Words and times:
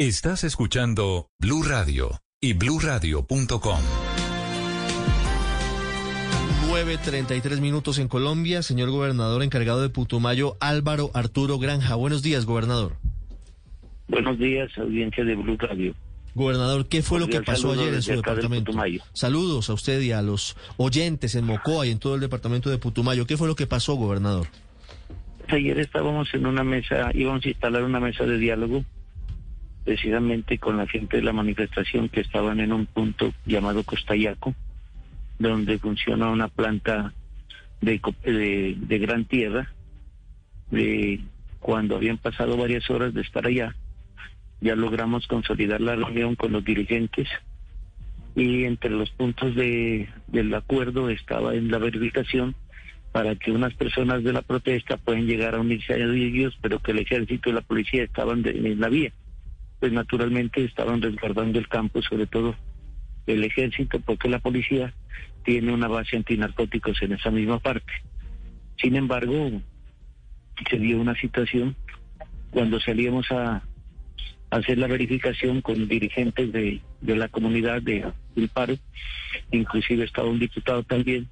Estás 0.00 0.44
escuchando 0.44 1.28
Blue 1.38 1.62
Radio 1.62 2.22
y 2.40 2.54
bluradio.com. 2.54 3.80
9.33 6.70 7.60
minutos 7.60 7.98
en 7.98 8.08
Colombia. 8.08 8.62
Señor 8.62 8.88
gobernador 8.88 9.42
encargado 9.42 9.82
de 9.82 9.90
Putumayo, 9.90 10.56
Álvaro 10.58 11.10
Arturo 11.12 11.58
Granja. 11.58 11.96
Buenos 11.96 12.22
días, 12.22 12.46
gobernador. 12.46 12.94
Buenos 14.08 14.38
días, 14.38 14.70
audiencia 14.78 15.22
de 15.22 15.34
Blue 15.34 15.58
Radio. 15.58 15.94
Gobernador, 16.34 16.86
¿qué 16.88 17.02
fue 17.02 17.20
lo 17.20 17.26
que 17.26 17.42
pasó 17.42 17.72
ayer 17.72 17.92
en 17.92 18.00
su 18.00 18.12
departamento? 18.12 18.72
Saludos 19.12 19.68
a 19.68 19.74
usted 19.74 20.00
y 20.00 20.12
a 20.12 20.22
los 20.22 20.56
oyentes 20.78 21.34
en 21.34 21.44
Mocoa 21.44 21.86
y 21.86 21.90
en 21.90 21.98
todo 21.98 22.14
el 22.14 22.22
departamento 22.22 22.70
de 22.70 22.78
Putumayo. 22.78 23.26
¿Qué 23.26 23.36
fue 23.36 23.48
lo 23.48 23.54
que 23.54 23.66
pasó, 23.66 23.96
gobernador? 23.96 24.46
Ayer 25.48 25.78
estábamos 25.78 26.32
en 26.32 26.46
una 26.46 26.64
mesa, 26.64 27.10
íbamos 27.12 27.44
a 27.44 27.48
instalar 27.50 27.82
una 27.82 28.00
mesa 28.00 28.24
de 28.24 28.38
diálogo 28.38 28.82
precisamente 29.84 30.58
con 30.58 30.76
la 30.76 30.86
gente 30.86 31.16
de 31.16 31.22
la 31.22 31.32
manifestación 31.32 32.08
que 32.08 32.20
estaban 32.20 32.60
en 32.60 32.72
un 32.72 32.86
punto 32.86 33.32
llamado 33.46 33.82
Costayaco, 33.82 34.54
donde 35.38 35.78
funciona 35.78 36.30
una 36.30 36.48
planta 36.48 37.12
de, 37.80 38.98
gran 38.98 39.24
tierra. 39.24 39.72
De, 40.70 41.20
cuando 41.58 41.96
habían 41.96 42.18
pasado 42.18 42.56
varias 42.56 42.88
horas 42.90 43.12
de 43.14 43.22
estar 43.22 43.46
allá, 43.46 43.74
ya 44.60 44.76
logramos 44.76 45.26
consolidar 45.26 45.80
la 45.80 45.96
reunión 45.96 46.36
con 46.36 46.52
los 46.52 46.64
dirigentes 46.64 47.28
y 48.36 48.64
entre 48.64 48.90
los 48.90 49.10
puntos 49.10 49.54
de, 49.56 50.08
del 50.28 50.54
acuerdo 50.54 51.10
estaba 51.10 51.54
en 51.54 51.70
la 51.70 51.78
verificación 51.78 52.54
para 53.12 53.34
que 53.34 53.50
unas 53.50 53.74
personas 53.74 54.22
de 54.22 54.32
la 54.32 54.42
protesta 54.42 54.96
puedan 54.96 55.26
llegar 55.26 55.56
a 55.56 55.60
unirse 55.60 55.94
a 55.94 55.96
ellos, 55.96 56.56
pero 56.62 56.78
que 56.78 56.92
el 56.92 57.00
ejército 57.00 57.50
y 57.50 57.52
la 57.52 57.60
policía 57.62 58.04
estaban 58.04 58.46
en 58.46 58.78
la 58.78 58.88
vía 58.88 59.12
pues 59.80 59.92
naturalmente 59.92 60.62
estaban 60.62 61.00
resguardando 61.00 61.58
el 61.58 61.68
campo, 61.68 62.02
sobre 62.02 62.26
todo 62.26 62.54
el 63.26 63.42
ejército, 63.44 63.98
porque 64.00 64.28
la 64.28 64.38
policía 64.38 64.92
tiene 65.44 65.72
una 65.72 65.88
base 65.88 66.16
antinarcóticos 66.16 67.00
en 67.02 67.12
esa 67.12 67.30
misma 67.30 67.58
parte. 67.58 67.92
Sin 68.76 68.94
embargo, 68.94 69.60
se 70.68 70.78
dio 70.78 71.00
una 71.00 71.14
situación 71.14 71.74
cuando 72.50 72.78
salíamos 72.80 73.30
a, 73.32 73.62
hacer 74.50 74.78
la 74.78 74.88
verificación 74.88 75.62
con 75.62 75.86
dirigentes 75.86 76.52
de, 76.52 76.80
la 77.02 77.28
comunidad 77.28 77.82
de, 77.82 78.04
del 78.34 78.48
paro, 78.48 78.76
inclusive 79.52 80.04
estaba 80.04 80.28
un 80.28 80.40
diputado 80.40 80.82
también, 80.82 81.28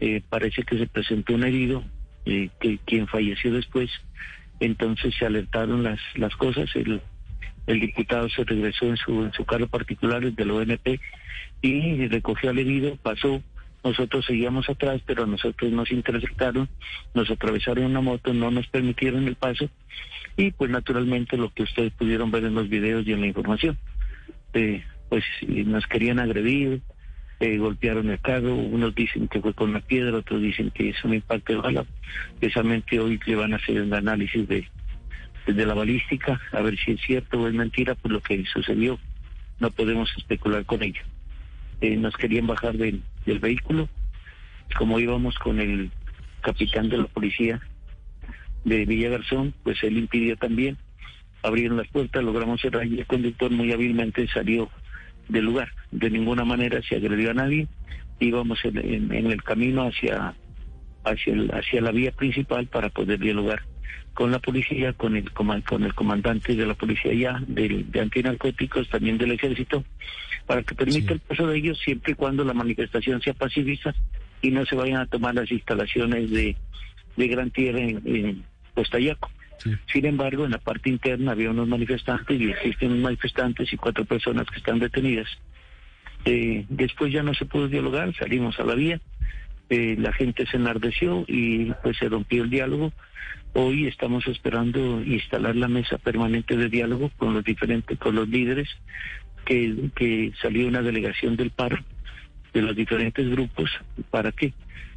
eh, 0.00 0.22
parece 0.26 0.62
que 0.62 0.78
se 0.78 0.86
presentó 0.86 1.34
un 1.34 1.44
herido, 1.44 1.84
eh, 2.24 2.48
que 2.58 2.78
quien 2.78 3.06
falleció 3.08 3.52
después, 3.52 3.90
entonces 4.58 5.14
se 5.18 5.26
alertaron 5.26 5.82
las, 5.82 6.00
las 6.14 6.34
cosas, 6.36 6.74
el 6.76 7.02
el 7.66 7.80
diputado 7.80 8.28
se 8.28 8.44
regresó 8.44 8.86
en 8.86 8.96
su, 8.96 9.24
en 9.24 9.32
su 9.32 9.44
carro 9.44 9.66
particular, 9.66 10.22
el 10.22 10.34
del 10.34 10.50
ONP, 10.50 11.00
y 11.62 12.06
recogió 12.08 12.50
al 12.50 12.58
herido, 12.58 12.96
pasó. 13.02 13.42
Nosotros 13.82 14.24
seguíamos 14.26 14.68
atrás, 14.68 15.00
pero 15.06 15.24
a 15.24 15.26
nosotros 15.26 15.70
nos 15.70 15.92
interceptaron, 15.92 16.68
nos 17.14 17.30
atravesaron 17.30 17.84
una 17.84 18.00
moto, 18.00 18.34
no 18.34 18.50
nos 18.50 18.66
permitieron 18.66 19.28
el 19.28 19.36
paso, 19.36 19.68
y 20.36 20.50
pues 20.50 20.70
naturalmente 20.70 21.36
lo 21.36 21.52
que 21.52 21.62
ustedes 21.62 21.92
pudieron 21.92 22.30
ver 22.30 22.44
en 22.44 22.54
los 22.54 22.68
videos 22.68 23.06
y 23.06 23.12
en 23.12 23.20
la 23.20 23.28
información. 23.28 23.78
Eh, 24.54 24.82
pues 25.08 25.24
nos 25.48 25.86
querían 25.86 26.18
agredir, 26.18 26.82
eh, 27.38 27.58
golpearon 27.58 28.10
el 28.10 28.20
carro, 28.20 28.54
unos 28.54 28.94
dicen 28.94 29.28
que 29.28 29.40
fue 29.40 29.54
con 29.54 29.70
una 29.70 29.80
piedra, 29.80 30.16
otros 30.16 30.40
dicen 30.40 30.70
que 30.70 30.88
es 30.90 31.04
un 31.04 31.14
impacto 31.14 31.52
de 31.52 31.58
bala. 31.60 31.86
Precisamente 32.40 32.98
hoy 32.98 33.20
le 33.24 33.36
van 33.36 33.52
a 33.52 33.56
hacer 33.56 33.82
un 33.82 33.94
análisis 33.94 34.48
de, 34.48 34.66
de 35.52 35.66
la 35.66 35.74
balística, 35.74 36.40
a 36.52 36.60
ver 36.60 36.76
si 36.78 36.92
es 36.92 37.00
cierto 37.00 37.40
o 37.40 37.48
es 37.48 37.54
mentira, 37.54 37.94
por 37.94 38.10
lo 38.10 38.20
que 38.20 38.44
sucedió. 38.46 38.98
No 39.60 39.70
podemos 39.70 40.12
especular 40.16 40.64
con 40.64 40.82
ello. 40.82 41.02
Eh, 41.80 41.96
nos 41.96 42.16
querían 42.16 42.46
bajar 42.46 42.76
del, 42.76 43.02
del 43.24 43.38
vehículo, 43.38 43.88
como 44.78 44.98
íbamos 44.98 45.38
con 45.38 45.60
el 45.60 45.90
capitán 46.42 46.88
de 46.88 46.98
la 46.98 47.06
policía 47.06 47.60
de 48.64 48.84
Villa 48.84 49.10
Garzón, 49.10 49.54
pues 49.62 49.82
él 49.82 49.96
impidió 49.96 50.36
también. 50.36 50.76
Abrieron 51.42 51.76
las 51.76 51.88
puertas, 51.88 52.24
logramos 52.24 52.60
cerrar 52.60 52.86
y 52.86 52.98
el 52.98 53.06
conductor 53.06 53.50
muy 53.50 53.72
hábilmente 53.72 54.26
salió 54.28 54.68
del 55.28 55.44
lugar. 55.44 55.68
De 55.92 56.10
ninguna 56.10 56.44
manera 56.44 56.80
se 56.82 56.96
agredió 56.96 57.30
a 57.30 57.34
nadie. 57.34 57.68
Íbamos 58.18 58.64
en, 58.64 58.78
en, 59.12 59.26
el 59.30 59.42
camino 59.42 59.86
hacia, 59.86 60.34
hacia, 61.04 61.34
hacia 61.52 61.80
la 61.80 61.92
vía 61.92 62.10
principal 62.10 62.66
para 62.66 62.88
poder 62.88 63.20
dialogar 63.20 63.62
con 64.14 64.30
la 64.30 64.38
policía, 64.38 64.92
con 64.94 65.16
el, 65.16 65.30
con 65.30 65.84
el 65.84 65.94
comandante 65.94 66.54
de 66.56 66.66
la 66.66 66.74
policía 66.74 67.12
ya, 67.12 67.42
de, 67.46 67.84
de 67.88 68.00
antinarcóticos, 68.00 68.88
también 68.88 69.18
del 69.18 69.32
ejército, 69.32 69.84
para 70.46 70.62
que 70.62 70.74
permita 70.74 71.12
el 71.12 71.20
paso 71.20 71.46
de 71.46 71.58
ellos 71.58 71.78
siempre 71.84 72.12
y 72.12 72.14
cuando 72.14 72.44
la 72.44 72.54
manifestación 72.54 73.20
sea 73.20 73.34
pacífica 73.34 73.94
y 74.40 74.50
no 74.50 74.64
se 74.64 74.76
vayan 74.76 75.00
a 75.00 75.06
tomar 75.06 75.34
las 75.34 75.50
instalaciones 75.50 76.30
de, 76.30 76.56
de 77.16 77.28
Gran 77.28 77.50
Tierra 77.50 77.80
en, 77.80 78.00
en 78.04 78.44
Costayaco. 78.74 79.30
Sin 79.92 80.04
embargo, 80.04 80.44
en 80.44 80.52
la 80.52 80.58
parte 80.58 80.90
interna 80.90 81.32
había 81.32 81.50
unos 81.50 81.66
manifestantes 81.66 82.40
y 82.40 82.50
existen 82.50 82.92
unos 82.92 83.02
manifestantes 83.02 83.72
y 83.72 83.76
cuatro 83.76 84.04
personas 84.04 84.46
que 84.46 84.58
están 84.58 84.78
detenidas. 84.78 85.26
Eh, 86.24 86.64
después 86.68 87.12
ya 87.12 87.22
no 87.22 87.34
se 87.34 87.46
pudo 87.46 87.66
dialogar, 87.66 88.14
salimos 88.14 88.58
a 88.60 88.64
la 88.64 88.74
vía, 88.74 89.00
eh, 89.68 89.96
la 89.98 90.12
gente 90.12 90.46
se 90.46 90.56
enardeció 90.56 91.24
y 91.26 91.72
pues 91.82 91.96
se 91.98 92.08
rompió 92.08 92.42
el 92.42 92.50
diálogo 92.50 92.92
Hoy 93.58 93.86
estamos 93.86 94.26
esperando 94.26 95.00
instalar 95.02 95.56
la 95.56 95.66
mesa 95.66 95.96
permanente 95.96 96.58
de 96.58 96.68
diálogo 96.68 97.10
con 97.16 97.32
los 97.32 97.42
diferentes, 97.42 97.98
con 97.98 98.14
los 98.14 98.28
líderes, 98.28 98.68
que, 99.46 99.88
que 99.96 100.30
salió 100.42 100.68
una 100.68 100.82
delegación 100.82 101.36
del 101.36 101.50
paro 101.50 101.78
de 102.52 102.60
los 102.60 102.76
diferentes 102.76 103.26
grupos. 103.30 103.70
¿Para 104.10 104.30
qué? 104.30 104.52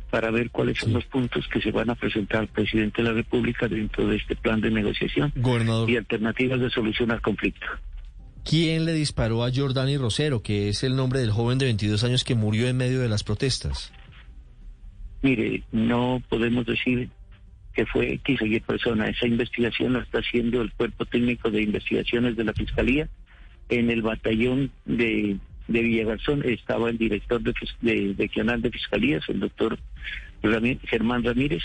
Para 0.09 0.29
ver 0.29 0.49
cuáles 0.49 0.77
son 0.77 0.91
los 0.91 1.05
puntos 1.05 1.47
que 1.47 1.61
se 1.61 1.71
van 1.71 1.89
a 1.89 1.95
presentar 1.95 2.41
al 2.41 2.47
presidente 2.49 3.01
de 3.01 3.07
la 3.07 3.13
República 3.13 3.69
dentro 3.69 4.05
de 4.05 4.17
este 4.17 4.35
plan 4.35 4.59
de 4.59 4.71
negociación 4.71 5.31
y 5.87 5.95
alternativas 5.95 6.59
de 6.59 6.69
solución 6.69 7.11
al 7.11 7.21
conflicto. 7.21 7.65
¿Quién 8.43 8.83
le 8.83 8.91
disparó 8.91 9.45
a 9.45 9.51
Jordani 9.53 9.95
Rosero, 9.95 10.41
que 10.41 10.67
es 10.67 10.83
el 10.83 10.97
nombre 10.97 11.21
del 11.21 11.31
joven 11.31 11.59
de 11.59 11.65
22 11.65 12.03
años 12.03 12.25
que 12.25 12.35
murió 12.35 12.67
en 12.67 12.75
medio 12.75 12.99
de 12.99 13.07
las 13.07 13.23
protestas? 13.23 13.93
Mire, 15.21 15.63
no 15.71 16.21
podemos 16.29 16.65
decir 16.65 17.09
que 17.73 17.85
fue 17.85 18.13
X 18.13 18.39
o 18.41 18.65
persona. 18.65 19.07
Esa 19.07 19.27
investigación 19.27 19.93
la 19.93 19.99
está 19.99 20.19
haciendo 20.19 20.61
el 20.61 20.71
Cuerpo 20.73 21.05
Técnico 21.05 21.49
de 21.51 21.61
Investigaciones 21.61 22.35
de 22.35 22.43
la 22.43 22.53
Fiscalía. 22.53 23.09
En 23.69 23.89
el 23.89 24.01
batallón 24.01 24.71
de, 24.85 25.37
de 25.67 25.81
Villagarzón 25.81 26.43
estaba 26.43 26.89
el 26.89 26.97
director 26.97 27.41
de, 27.41 27.53
de, 27.81 28.15
regional 28.17 28.61
de 28.61 28.71
Fiscalías, 28.71 29.23
el 29.29 29.39
doctor 29.39 29.77
Germán 30.85 31.23
Ramírez. 31.23 31.63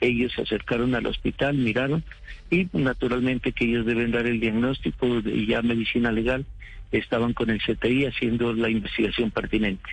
Ellos 0.00 0.32
se 0.34 0.42
acercaron 0.42 0.94
al 0.94 1.06
hospital, 1.06 1.56
miraron 1.56 2.04
y 2.50 2.68
naturalmente 2.72 3.52
que 3.52 3.64
ellos 3.64 3.86
deben 3.86 4.12
dar 4.12 4.26
el 4.26 4.40
diagnóstico 4.40 5.22
de 5.22 5.46
ya 5.46 5.62
medicina 5.62 6.12
legal. 6.12 6.44
Estaban 6.92 7.32
con 7.32 7.50
el 7.50 7.60
CTI 7.60 8.06
haciendo 8.06 8.52
la 8.52 8.68
investigación 8.68 9.30
pertinente. 9.30 9.88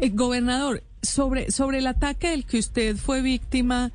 Eh, 0.00 0.10
gobernador, 0.10 0.82
sobre, 1.02 1.50
sobre 1.50 1.78
el 1.78 1.86
ataque 1.86 2.30
del 2.30 2.44
que 2.44 2.58
usted 2.58 2.96
fue 2.96 3.22
víctima, 3.22 3.92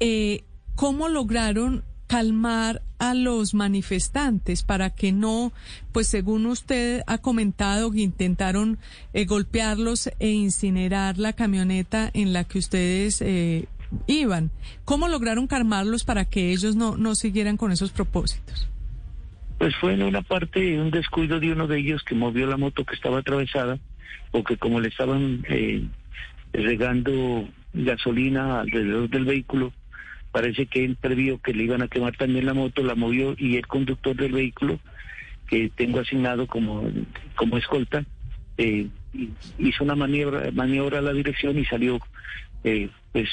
eh, 0.00 0.44
¿cómo 0.74 1.08
lograron 1.08 1.84
calmar 2.08 2.82
a 2.98 3.14
los 3.14 3.54
manifestantes 3.54 4.64
para 4.64 4.90
que 4.90 5.12
no, 5.12 5.52
pues 5.92 6.08
según 6.08 6.46
usted 6.46 7.02
ha 7.06 7.18
comentado, 7.18 7.94
intentaron 7.94 8.78
eh, 9.12 9.24
golpearlos 9.24 10.10
e 10.18 10.30
incinerar 10.30 11.18
la 11.18 11.34
camioneta 11.34 12.10
en 12.12 12.32
la 12.32 12.44
que 12.44 12.58
ustedes 12.58 13.22
eh, 13.22 13.66
iban. 14.06 14.50
¿Cómo 14.84 15.08
lograron 15.08 15.46
calmarlos 15.46 16.04
para 16.04 16.24
que 16.24 16.50
ellos 16.50 16.74
no, 16.76 16.96
no 16.96 17.14
siguieran 17.14 17.56
con 17.56 17.70
esos 17.70 17.92
propósitos? 17.92 18.68
Pues 19.58 19.74
fue 19.76 19.94
en 19.94 20.02
una 20.02 20.22
parte 20.22 20.80
un 20.80 20.90
descuido 20.90 21.38
de 21.40 21.52
uno 21.52 21.66
de 21.66 21.78
ellos 21.78 22.02
que 22.04 22.14
movió 22.14 22.46
la 22.46 22.56
moto 22.56 22.84
que 22.84 22.94
estaba 22.94 23.18
atravesada, 23.18 23.78
porque 24.30 24.56
como 24.56 24.80
le 24.80 24.88
estaban 24.88 25.44
eh, 25.48 25.84
regando 26.62 27.48
gasolina 27.72 28.60
alrededor 28.60 29.08
del 29.08 29.24
vehículo, 29.24 29.72
Parece 30.30 30.66
que 30.66 30.84
él 30.84 30.96
previó 31.00 31.40
que 31.40 31.54
le 31.54 31.64
iban 31.64 31.82
a 31.82 31.88
quemar 31.88 32.16
también 32.16 32.44
la 32.44 32.54
moto, 32.54 32.82
la 32.82 32.94
movió 32.94 33.34
y 33.38 33.56
el 33.56 33.66
conductor 33.66 34.14
del 34.14 34.32
vehículo, 34.32 34.78
que 35.48 35.70
tengo 35.74 36.00
asignado 36.00 36.46
como, 36.46 36.84
como 37.34 37.56
escolta, 37.56 38.04
eh, 38.58 38.88
hizo 39.58 39.84
una 39.84 39.94
maniobra, 39.94 40.50
maniobra 40.52 40.98
a 40.98 41.02
la 41.02 41.12
dirección 41.12 41.58
y 41.58 41.64
salió 41.64 41.98
eh, 42.62 42.90
pues 43.12 43.28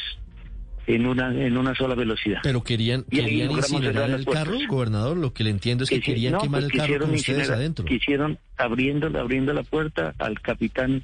en 0.88 1.06
una 1.06 1.34
en 1.34 1.58
una 1.58 1.76
sola 1.76 1.96
velocidad. 1.96 2.40
Pero 2.44 2.64
querían, 2.64 3.04
querían 3.04 3.52
incinerar 3.52 4.10
el 4.12 4.26
carro, 4.26 4.58
gobernador. 4.70 5.18
Lo 5.18 5.34
que 5.34 5.44
le 5.44 5.50
entiendo 5.50 5.84
es 5.84 5.90
que 5.90 6.00
querían 6.00 6.38
quemar 6.40 6.62
pues 6.62 6.74
el 6.74 6.80
carro 6.80 7.00
con 7.02 7.16
ustedes 7.16 7.50
adentro. 7.50 7.84
Quisieron 7.86 8.40
abriendo, 8.56 9.08
abriendo 9.20 9.52
la 9.52 9.64
puerta 9.64 10.14
al 10.18 10.40
capitán 10.40 11.04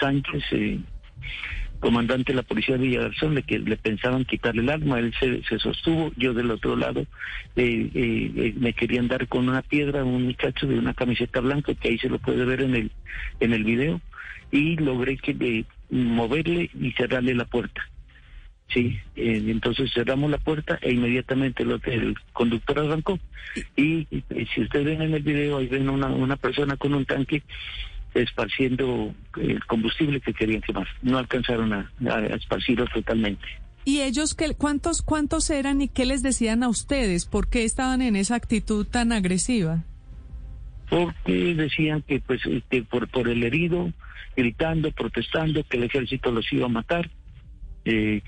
Sánchez, 0.00 0.42
eh, 0.50 0.80
comandante 1.80 2.32
de 2.32 2.36
la 2.36 2.42
policía 2.42 2.76
de 2.76 2.86
Villagarzón 2.86 3.34
le, 3.34 3.44
le 3.46 3.76
pensaban 3.76 4.24
quitarle 4.24 4.62
el 4.62 4.70
arma, 4.70 4.98
él 4.98 5.14
se, 5.18 5.58
sostuvo, 5.58 6.12
yo 6.16 6.34
del 6.34 6.50
otro 6.50 6.76
lado 6.76 7.00
eh, 7.56 7.90
eh, 7.94 8.32
eh, 8.36 8.54
me 8.56 8.72
querían 8.72 9.08
dar 9.08 9.28
con 9.28 9.48
una 9.48 9.62
piedra 9.62 10.04
un 10.04 10.24
muchacho 10.24 10.66
de 10.66 10.78
una 10.78 10.94
camiseta 10.94 11.40
blanca 11.40 11.74
que 11.74 11.88
ahí 11.88 11.98
se 11.98 12.08
lo 12.08 12.18
puede 12.18 12.44
ver 12.44 12.62
en 12.62 12.74
el 12.74 12.90
en 13.40 13.52
el 13.52 13.64
video 13.64 14.00
y 14.50 14.76
logré 14.76 15.16
que 15.16 15.64
moverle 15.90 16.70
y 16.78 16.92
cerrarle 16.92 17.34
la 17.34 17.44
puerta. 17.44 17.82
Sí, 18.68 18.98
entonces 19.16 19.90
cerramos 19.94 20.30
la 20.30 20.36
puerta 20.36 20.78
e 20.82 20.92
inmediatamente 20.92 21.62
el, 21.62 21.80
el 21.84 22.14
conductor 22.34 22.78
arrancó. 22.78 23.18
Y, 23.76 24.06
si 24.54 24.60
ustedes 24.60 24.84
ven 24.84 25.02
en 25.02 25.14
el 25.14 25.22
video, 25.22 25.56
ahí 25.56 25.68
ven 25.68 25.88
una, 25.88 26.08
una 26.08 26.36
persona 26.36 26.76
con 26.76 26.92
un 26.92 27.06
tanque 27.06 27.42
esparciendo 28.14 29.14
el 29.40 29.64
combustible 29.66 30.20
que 30.20 30.32
querían 30.32 30.62
quemar. 30.62 30.86
No 31.02 31.18
alcanzaron 31.18 31.72
a, 31.72 31.90
esparcirlo 32.34 32.86
totalmente. 32.86 33.46
¿Y 33.84 34.00
ellos 34.00 34.34
qué, 34.34 34.54
cuántos, 34.54 35.02
cuántos 35.02 35.48
eran 35.50 35.80
y 35.80 35.88
qué 35.88 36.04
les 36.04 36.22
decían 36.22 36.62
a 36.62 36.68
ustedes? 36.68 37.26
¿Por 37.26 37.48
qué 37.48 37.64
estaban 37.64 38.02
en 38.02 38.16
esa 38.16 38.34
actitud 38.34 38.86
tan 38.86 39.12
agresiva? 39.12 39.84
Porque 40.90 41.54
decían 41.54 42.02
que 42.02 42.20
pues 42.20 42.42
que 42.70 42.82
por, 42.82 43.08
por 43.08 43.28
el 43.28 43.42
herido, 43.44 43.92
gritando, 44.36 44.90
protestando, 44.92 45.62
que 45.64 45.76
el 45.76 45.84
ejército 45.84 46.30
los 46.30 46.50
iba 46.52 46.66
a 46.66 46.70
matar, 46.70 47.10
eh, 47.84 48.22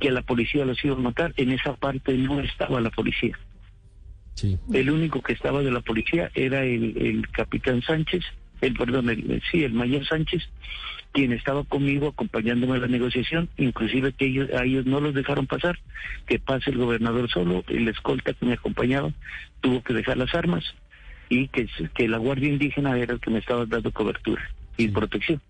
que 0.00 0.10
la 0.10 0.22
policía 0.22 0.64
los 0.64 0.82
iba 0.84 0.94
a 0.94 1.00
matar. 1.00 1.32
En 1.36 1.50
esa 1.50 1.74
parte 1.74 2.14
no 2.14 2.40
estaba 2.40 2.80
la 2.80 2.90
policía. 2.90 3.38
Sí. 4.34 4.58
El 4.72 4.90
único 4.90 5.22
que 5.22 5.32
estaba 5.32 5.62
de 5.62 5.70
la 5.70 5.80
policía 5.80 6.30
era 6.34 6.62
el, 6.62 6.96
el 6.98 7.28
capitán 7.30 7.80
Sánchez 7.80 8.22
el 8.66 8.74
perdón, 8.74 9.10
el, 9.10 9.42
sí, 9.50 9.64
el 9.64 9.72
mayor 9.72 10.06
Sánchez, 10.06 10.42
quien 11.12 11.32
estaba 11.32 11.64
conmigo 11.64 12.08
acompañándome 12.08 12.74
a 12.74 12.80
la 12.80 12.88
negociación, 12.88 13.48
inclusive 13.56 14.12
que 14.12 14.26
ellos, 14.26 14.50
a 14.52 14.64
ellos 14.64 14.86
no 14.86 15.00
los 15.00 15.14
dejaron 15.14 15.46
pasar, 15.46 15.78
que 16.26 16.38
pase 16.38 16.70
el 16.70 16.78
gobernador 16.78 17.30
solo, 17.30 17.64
el 17.68 17.88
escolta 17.88 18.32
que 18.34 18.46
me 18.46 18.54
acompañaba 18.54 19.12
tuvo 19.60 19.82
que 19.82 19.94
dejar 19.94 20.18
las 20.18 20.34
armas 20.34 20.64
y 21.28 21.48
que, 21.48 21.68
que 21.94 22.08
la 22.08 22.18
Guardia 22.18 22.50
Indígena 22.50 22.98
era 22.98 23.14
el 23.14 23.20
que 23.20 23.30
me 23.30 23.38
estaba 23.38 23.64
dando 23.66 23.90
cobertura 23.92 24.42
y 24.76 24.88
protección. 24.88 25.40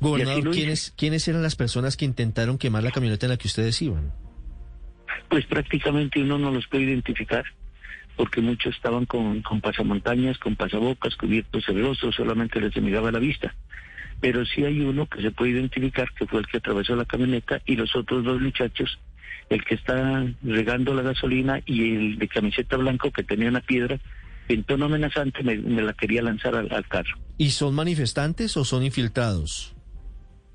Gobernador, 0.00 0.50
¿quiénes, 0.50 0.92
¿quiénes 0.96 1.26
eran 1.26 1.42
las 1.42 1.56
personas 1.56 1.96
que 1.96 2.04
intentaron 2.04 2.58
quemar 2.58 2.84
la 2.84 2.92
camioneta 2.92 3.26
en 3.26 3.30
la 3.30 3.36
que 3.36 3.48
ustedes 3.48 3.80
iban? 3.82 4.12
Pues 5.28 5.46
prácticamente 5.46 6.20
uno 6.20 6.38
no 6.38 6.50
los 6.50 6.66
puede 6.68 6.84
identificar 6.84 7.44
porque 8.18 8.40
muchos 8.40 8.74
estaban 8.74 9.06
con, 9.06 9.42
con 9.42 9.60
pasamontañas, 9.60 10.38
con 10.38 10.56
pasabocas, 10.56 11.14
cubiertos 11.14 11.64
de 11.66 12.12
solamente 12.12 12.60
les 12.60 12.76
miraba 12.82 13.12
la 13.12 13.20
vista. 13.20 13.54
Pero 14.20 14.44
sí 14.44 14.64
hay 14.64 14.80
uno 14.80 15.06
que 15.06 15.22
se 15.22 15.30
puede 15.30 15.52
identificar 15.52 16.12
que 16.12 16.26
fue 16.26 16.40
el 16.40 16.46
que 16.48 16.56
atravesó 16.56 16.96
la 16.96 17.04
camioneta 17.04 17.62
y 17.64 17.76
los 17.76 17.94
otros 17.94 18.24
dos 18.24 18.40
muchachos, 18.40 18.98
el 19.48 19.64
que 19.64 19.76
está 19.76 20.26
regando 20.42 20.94
la 20.94 21.02
gasolina 21.02 21.60
y 21.64 21.94
el 21.94 22.18
de 22.18 22.26
camiseta 22.26 22.76
blanco 22.76 23.12
que 23.12 23.22
tenía 23.22 23.50
una 23.50 23.60
piedra, 23.60 24.00
en 24.48 24.64
tono 24.64 24.86
amenazante 24.86 25.44
me, 25.44 25.56
la 25.80 25.92
quería 25.92 26.20
lanzar 26.20 26.56
al, 26.56 26.72
al, 26.72 26.88
carro. 26.88 27.16
¿Y 27.36 27.50
son 27.50 27.72
manifestantes 27.76 28.56
o 28.56 28.64
son 28.64 28.82
infiltrados? 28.82 29.76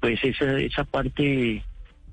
Pues 0.01 0.19
esa, 0.21 0.59
esa 0.59 0.83
parte 0.83 1.63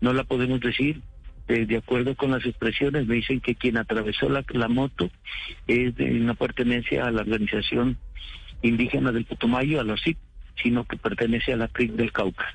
no 0.01 0.13
la 0.13 0.23
podemos 0.23 0.61
decir. 0.61 1.03
Eh, 1.51 1.67
de 1.67 1.79
acuerdo 1.79 2.15
con 2.15 2.31
las 2.31 2.47
expresiones, 2.47 3.09
me 3.09 3.17
dicen 3.17 3.41
que 3.41 3.57
quien 3.57 3.77
atravesó 3.77 4.29
la, 4.29 4.69
moto 4.69 5.11
es 5.67 5.97
de 5.97 6.05
una 6.21 6.35
pertenencia 6.35 7.07
a 7.07 7.11
la 7.11 7.23
organización 7.23 7.99
indígena 8.63 9.11
del 9.11 9.25
Putumayo, 9.25 9.81
a 9.81 9.83
los 9.83 10.01
CIP, 10.01 10.17
sino 10.63 10.85
que 10.85 10.97
pertenece 10.97 11.53
a 11.53 11.57
la 11.57 11.67
CRIC 11.67 11.95
del 11.95 12.13
Cauca. 12.13 12.47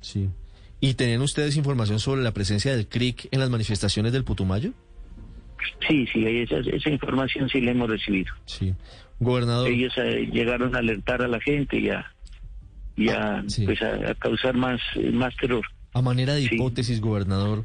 Sí. 0.00 0.28
¿Y 0.80 0.94
tenían 0.94 1.22
ustedes 1.22 1.56
información 1.56 2.00
sobre 2.00 2.22
la 2.22 2.32
presencia 2.32 2.74
del 2.74 2.88
CRIC 2.88 3.28
en 3.30 3.38
las 3.38 3.48
manifestaciones 3.48 4.12
del 4.12 4.24
Putumayo? 4.24 4.72
Sí, 5.86 6.04
sí, 6.12 6.26
esa, 6.26 6.56
esa 6.58 6.90
información 6.90 7.48
sí 7.48 7.60
la 7.60 7.70
hemos 7.70 7.88
recibido. 7.88 8.34
Sí. 8.46 8.74
Gobernador. 9.20 9.68
Ellos 9.68 9.92
eh, 9.98 10.28
llegaron 10.32 10.74
a 10.74 10.80
alertar 10.80 11.22
a 11.22 11.28
la 11.28 11.40
gente 11.40 11.78
y 11.78 11.90
a, 11.90 12.12
ah, 13.12 13.42
pues 13.64 13.80
a, 13.82 14.14
causar 14.16 14.56
más, 14.56 14.80
más 15.12 15.36
terror. 15.36 15.64
A 15.92 16.02
manera 16.02 16.34
de 16.34 16.42
hipótesis, 16.42 17.00
gobernador, 17.00 17.64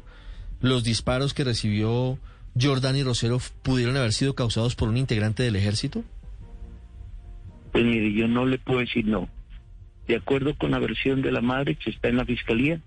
los 0.62 0.84
disparos 0.84 1.34
que 1.34 1.44
recibió 1.44 2.18
Jordani 2.60 3.02
Rosero 3.02 3.38
pudieron 3.62 3.96
haber 3.96 4.12
sido 4.12 4.34
causados 4.34 4.74
por 4.74 4.88
un 4.88 4.96
integrante 4.96 5.42
del 5.42 5.56
ejército? 5.56 6.04
Pues 7.72 7.84
mire, 7.84 8.12
yo 8.12 8.28
no 8.28 8.46
le 8.46 8.58
puedo 8.58 8.80
decir 8.80 9.06
no. 9.06 9.28
De 10.06 10.16
acuerdo 10.16 10.54
con 10.56 10.70
la 10.70 10.78
versión 10.78 11.22
de 11.22 11.32
la 11.32 11.40
madre 11.40 11.74
que 11.74 11.90
está 11.90 12.08
en 12.08 12.16
la 12.16 12.24
fiscalía, 12.24 12.80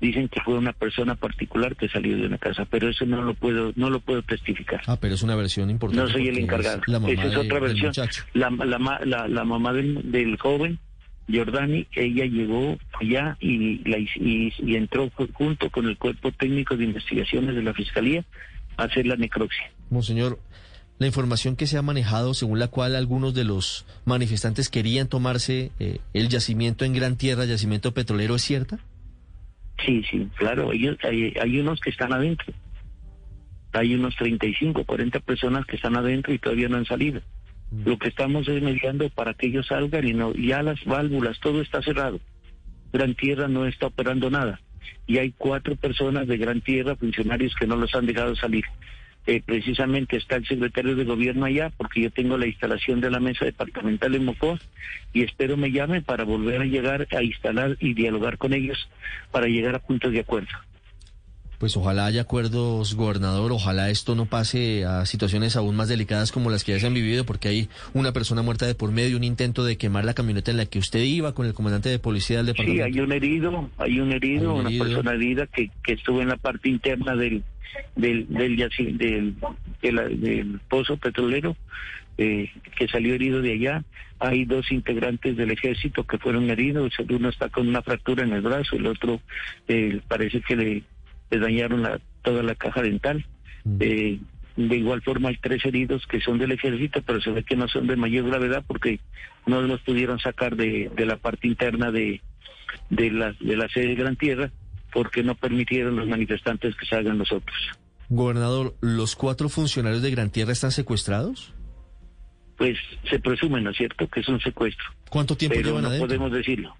dicen 0.00 0.28
que 0.28 0.40
fue 0.40 0.54
una 0.54 0.72
persona 0.72 1.14
particular 1.14 1.76
que 1.76 1.88
salió 1.88 2.16
de 2.16 2.26
una 2.26 2.38
casa, 2.38 2.66
pero 2.66 2.88
eso 2.88 3.04
no 3.06 3.22
lo 3.22 3.34
puedo 3.34 3.72
no 3.76 3.90
lo 3.90 4.00
puedo 4.00 4.22
testificar. 4.22 4.82
Ah, 4.86 4.96
pero 5.00 5.14
es 5.14 5.22
una 5.22 5.34
versión 5.34 5.70
importante. 5.70 6.04
No 6.04 6.08
soy 6.10 6.28
el 6.28 6.38
encargado. 6.38 6.82
Esa 7.06 7.24
es 7.24 7.36
otra 7.36 7.58
versión. 7.58 7.92
La, 8.34 8.50
la, 8.50 9.44
mamá 9.44 9.72
del, 9.72 10.10
del 10.10 10.36
joven 10.36 10.78
Jordani, 11.30 11.86
ella 11.94 12.24
llegó 12.24 12.78
allá 13.00 13.36
y, 13.40 13.78
la, 13.88 13.98
y, 13.98 14.52
entró 14.74 15.10
junto 15.34 15.70
con 15.70 15.86
el 15.86 15.98
cuerpo 15.98 16.32
técnico 16.32 16.76
de 16.76 16.84
investigaciones 16.84 17.54
de 17.54 17.62
la 17.62 17.74
Fiscalía 17.74 18.24
a 18.76 18.84
hacer 18.84 19.06
la 19.06 19.16
necropsia. 19.16 19.70
Monseñor, 19.90 20.38
la 20.98 21.06
información 21.06 21.54
que 21.54 21.66
se 21.66 21.76
ha 21.76 21.82
manejado 21.82 22.34
según 22.34 22.58
la 22.58 22.68
cual 22.68 22.96
algunos 22.96 23.34
de 23.34 23.44
los 23.44 23.86
manifestantes 24.04 24.68
querían 24.68 25.08
tomarse 25.08 25.70
eh, 25.78 25.98
el 26.14 26.28
yacimiento 26.28 26.84
en 26.84 26.94
Gran 26.94 27.16
Tierra, 27.16 27.44
yacimiento 27.44 27.92
petrolero, 27.92 28.34
¿es 28.34 28.42
cierta? 28.42 28.78
Sí, 29.84 30.02
sí, 30.10 30.28
claro, 30.36 30.72
ellos, 30.72 30.96
hay, 31.04 31.34
hay 31.40 31.60
unos 31.60 31.80
que 31.80 31.90
están 31.90 32.12
adentro. 32.12 32.52
Hay 33.72 33.94
unos 33.94 34.16
35, 34.16 34.84
40 34.84 35.20
personas 35.20 35.66
que 35.66 35.76
están 35.76 35.94
adentro 35.94 36.32
y 36.32 36.38
todavía 36.38 36.68
no 36.68 36.78
han 36.78 36.86
salido. 36.86 37.20
Lo 37.70 37.98
que 37.98 38.08
estamos 38.08 38.48
es 38.48 38.62
mediando 38.62 39.08
para 39.10 39.34
que 39.34 39.48
ellos 39.48 39.66
salgan 39.66 40.06
y 40.06 40.14
no, 40.14 40.32
ya 40.34 40.62
las 40.62 40.82
válvulas, 40.84 41.38
todo 41.40 41.60
está 41.60 41.82
cerrado. 41.82 42.18
Gran 42.92 43.14
Tierra 43.14 43.48
no 43.48 43.66
está 43.66 43.88
operando 43.88 44.30
nada. 44.30 44.60
Y 45.06 45.18
hay 45.18 45.32
cuatro 45.36 45.76
personas 45.76 46.26
de 46.26 46.38
Gran 46.38 46.60
Tierra, 46.62 46.96
funcionarios 46.96 47.54
que 47.54 47.66
no 47.66 47.76
los 47.76 47.94
han 47.94 48.06
dejado 48.06 48.34
salir. 48.36 48.64
Eh, 49.26 49.42
precisamente 49.44 50.16
está 50.16 50.36
el 50.36 50.46
secretario 50.46 50.96
de 50.96 51.04
gobierno 51.04 51.44
allá, 51.44 51.70
porque 51.76 52.00
yo 52.00 52.10
tengo 52.10 52.38
la 52.38 52.46
instalación 52.46 53.02
de 53.02 53.10
la 53.10 53.20
mesa 53.20 53.44
departamental 53.44 54.14
en 54.14 54.24
Mocoa, 54.24 54.58
y 55.12 55.22
espero 55.22 55.58
me 55.58 55.70
llamen 55.70 56.02
para 56.02 56.24
volver 56.24 56.62
a 56.62 56.64
llegar 56.64 57.06
a 57.10 57.22
instalar 57.22 57.76
y 57.78 57.92
dialogar 57.92 58.38
con 58.38 58.54
ellos 58.54 58.88
para 59.30 59.46
llegar 59.46 59.74
a 59.74 59.80
puntos 59.80 60.12
de 60.12 60.20
acuerdo. 60.20 60.48
Pues 61.58 61.76
ojalá 61.76 62.06
haya 62.06 62.22
acuerdos, 62.22 62.94
gobernador, 62.94 63.50
ojalá 63.50 63.90
esto 63.90 64.14
no 64.14 64.26
pase 64.26 64.84
a 64.84 65.04
situaciones 65.06 65.56
aún 65.56 65.74
más 65.74 65.88
delicadas 65.88 66.30
como 66.30 66.50
las 66.50 66.62
que 66.62 66.72
ya 66.72 66.78
se 66.78 66.86
han 66.86 66.94
vivido, 66.94 67.24
porque 67.24 67.48
hay 67.48 67.68
una 67.94 68.12
persona 68.12 68.42
muerta 68.42 68.66
de 68.66 68.76
por 68.76 68.92
medio, 68.92 69.16
un 69.16 69.24
intento 69.24 69.64
de 69.64 69.76
quemar 69.76 70.04
la 70.04 70.14
camioneta 70.14 70.52
en 70.52 70.56
la 70.56 70.66
que 70.66 70.78
usted 70.78 71.02
iba 71.02 71.34
con 71.34 71.46
el 71.46 71.54
comandante 71.54 71.88
de 71.88 71.98
policía 71.98 72.38
del 72.38 72.46
departamento. 72.46 72.84
Sí, 72.84 72.92
hay 72.92 73.00
un 73.00 73.12
herido, 73.12 73.70
hay 73.76 74.00
un 74.00 74.12
herido, 74.12 74.54
una 74.54 74.70
persona 74.70 75.12
herida 75.12 75.46
que, 75.46 75.70
que 75.82 75.94
estuvo 75.94 76.22
en 76.22 76.28
la 76.28 76.36
parte 76.36 76.68
interna 76.68 77.16
del 77.16 77.42
del 77.96 78.26
del, 78.28 78.56
del, 78.96 80.20
del, 80.20 80.60
pozo 80.68 80.96
petrolero, 80.96 81.56
eh, 82.16 82.50
que 82.76 82.88
salió 82.88 83.14
herido 83.14 83.42
de 83.42 83.52
allá. 83.52 83.84
Hay 84.20 84.44
dos 84.44 84.72
integrantes 84.72 85.36
del 85.36 85.52
ejército 85.52 86.04
que 86.04 86.18
fueron 86.18 86.50
heridos, 86.50 86.92
uno 87.08 87.28
está 87.28 87.48
con 87.48 87.68
una 87.68 87.82
fractura 87.82 88.24
en 88.24 88.32
el 88.32 88.40
brazo, 88.40 88.76
el 88.76 88.86
otro 88.86 89.20
eh, 89.68 90.00
parece 90.08 90.40
que 90.40 90.56
le 90.56 90.82
le 91.30 91.38
dañaron 91.38 91.82
la, 91.82 92.00
toda 92.22 92.42
la 92.42 92.54
caja 92.54 92.82
dental. 92.82 93.24
Eh, 93.80 94.18
de 94.56 94.76
igual 94.76 95.02
forma 95.02 95.28
hay 95.28 95.36
tres 95.36 95.64
heridos 95.64 96.06
que 96.06 96.20
son 96.20 96.38
del 96.38 96.52
ejército, 96.52 97.00
pero 97.02 97.20
se 97.20 97.30
ve 97.30 97.44
que 97.44 97.56
no 97.56 97.68
son 97.68 97.86
de 97.86 97.96
mayor 97.96 98.26
gravedad 98.26 98.64
porque 98.66 98.98
no 99.46 99.62
los 99.62 99.80
pudieron 99.82 100.18
sacar 100.18 100.56
de, 100.56 100.90
de 100.94 101.06
la 101.06 101.16
parte 101.16 101.46
interna 101.46 101.92
de, 101.92 102.20
de, 102.90 103.10
la, 103.10 103.34
de 103.38 103.56
la 103.56 103.68
sede 103.68 103.88
de 103.88 103.94
Gran 103.94 104.16
Tierra 104.16 104.50
porque 104.92 105.22
no 105.22 105.34
permitieron 105.34 105.96
los 105.96 106.08
manifestantes 106.08 106.74
que 106.76 106.86
salgan 106.86 107.18
los 107.18 107.30
otros. 107.30 107.56
Gobernador, 108.08 108.74
¿los 108.80 109.16
cuatro 109.16 109.48
funcionarios 109.48 110.02
de 110.02 110.10
Gran 110.10 110.30
Tierra 110.30 110.52
están 110.52 110.72
secuestrados? 110.72 111.52
Pues 112.56 112.76
se 113.08 113.18
presume, 113.20 113.60
¿no 113.60 113.70
es 113.70 113.76
cierto?, 113.76 114.08
que 114.08 114.20
es 114.20 114.28
un 114.28 114.40
secuestro. 114.40 114.86
¿Cuánto 115.10 115.36
tiempo 115.36 115.56
pero 115.56 115.78
llevan 115.78 115.92
no 115.92 115.98
podemos 115.98 116.32
decirlo. 116.32 116.74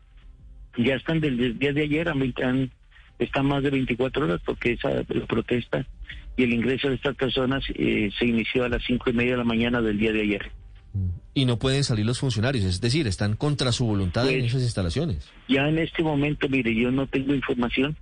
Ya 0.76 0.95
están 0.95 1.21
desde 1.21 1.47
el 1.47 1.59
día 1.59 1.73
de 1.73 1.83
ayer, 1.83 2.09
han, 2.09 2.71
está 3.18 3.42
más 3.42 3.62
de 3.62 3.70
24 3.70 4.25
horas 4.25 4.40
porque 4.44 4.72
esa 4.72 4.90
protesta 5.26 5.87
y 6.37 6.44
el 6.44 6.54
ingreso 6.54 6.88
de 6.88 6.94
estas 6.94 7.16
personas 7.16 7.64
eh, 7.75 8.10
se 8.16 8.25
inició 8.25 8.64
a 8.64 8.68
las 8.68 8.82
cinco 8.87 9.10
y 9.10 9.12
media 9.12 9.32
de 9.32 9.38
la 9.38 9.44
mañana 9.44 9.82
del 9.82 9.98
día 9.98 10.12
de 10.12 10.22
ayer. 10.22 10.52
Y 11.34 11.44
no 11.44 11.58
pueden 11.58 11.84
salir 11.84 12.06
los 12.06 12.20
funcionarios, 12.20 12.64
es 12.64 12.80
decir, 12.80 13.06
están 13.06 13.37
contra 13.37 13.72
su 13.72 13.87
voluntad 13.87 14.28
en 14.28 14.40
pues, 14.40 14.52
esas 14.52 14.62
instalaciones. 14.62 15.28
Ya 15.48 15.68
en 15.68 15.78
este 15.78 16.02
momento, 16.02 16.48
mire, 16.48 16.75
yo 16.75 16.90
no 16.90 17.06
tengo 17.06 17.34
información. 17.34 17.96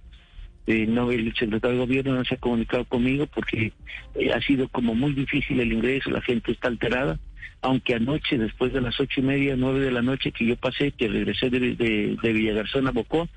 Eh, 0.67 0.87
no, 0.87 1.11
el 1.11 1.33
secretario 1.35 1.79
de 1.79 1.87
gobierno 1.87 2.15
no 2.15 2.25
se 2.25 2.35
ha 2.35 2.39
comunicado 2.39 2.85
conmigo 2.87 3.27
porque 3.27 3.73
eh, 4.15 4.33
ha 4.33 4.41
sido 4.41 4.69
como 4.69 4.95
muy 4.95 5.13
difícil 5.13 5.61
el 5.61 5.73
ingreso, 5.73 6.11
la 6.11 6.23
gente 6.23 6.53
está 6.53 6.69
alterada. 6.69 7.19
Aunque 7.63 7.95
anoche, 7.95 8.37
después 8.37 8.73
de 8.73 8.81
las 8.81 8.99
ocho 9.01 9.21
y 9.21 9.25
media, 9.25 9.57
nueve 9.57 9.81
de 9.81 9.91
la 9.91 10.03
noche 10.03 10.33
que 10.33 10.47
yo 10.47 10.57
pasé, 10.57 10.93
que 10.93 11.09
regresé 11.09 11.51
de, 11.51 11.75
de, 11.75 12.17
de 12.23 12.33
Villagarzón 12.33 12.87
a 12.87 12.91
Bocó, 12.91 13.29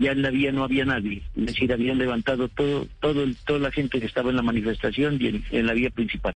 ya 0.00 0.12
en 0.12 0.22
la 0.22 0.30
vía 0.30 0.50
no 0.50 0.64
había 0.64 0.86
nadie, 0.86 1.22
es 1.36 1.46
decir, 1.46 1.72
habían 1.72 1.98
levantado 1.98 2.48
todo, 2.48 2.86
toda 3.00 3.58
la 3.58 3.70
gente 3.70 4.00
que 4.00 4.06
estaba 4.06 4.30
en 4.30 4.36
la 4.36 4.42
manifestación 4.42 5.18
y 5.20 5.44
en 5.50 5.66
la 5.66 5.74
vía 5.74 5.90
principal. 5.90 6.20